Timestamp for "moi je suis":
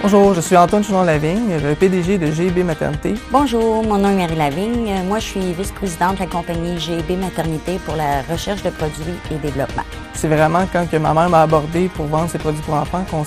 5.02-5.52